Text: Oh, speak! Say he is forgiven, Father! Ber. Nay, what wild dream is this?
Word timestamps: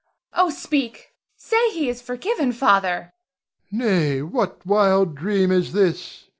Oh, 0.33 0.49
speak! 0.49 1.13
Say 1.37 1.69
he 1.73 1.87
is 1.87 2.01
forgiven, 2.01 2.53
Father! 2.53 3.13
Ber. 3.71 3.77
Nay, 3.77 4.21
what 4.23 4.65
wild 4.65 5.13
dream 5.13 5.51
is 5.51 5.73
this? 5.73 6.23